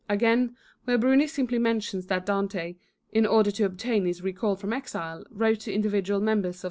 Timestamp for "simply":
1.27-1.59